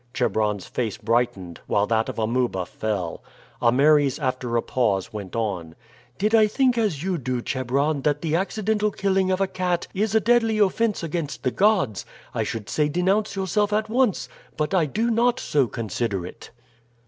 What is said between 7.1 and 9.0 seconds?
do, Chebron, that the accidental